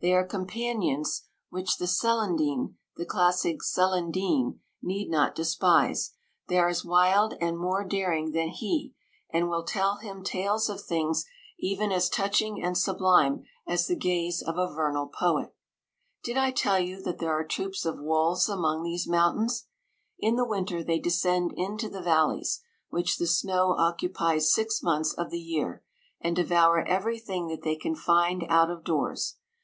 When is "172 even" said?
11.62-11.92